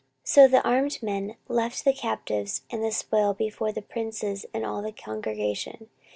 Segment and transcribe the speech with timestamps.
[0.25, 4.65] 14:028:014 So the armed men left the captives and the spoil before the princes and
[4.65, 5.89] all the congregation.